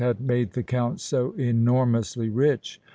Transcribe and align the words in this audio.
had 0.03 0.19
made 0.19 0.53
the 0.53 0.63
Count 0.63 0.99
so 0.99 1.31
enormously 1.33 2.27
rich. 2.27 2.81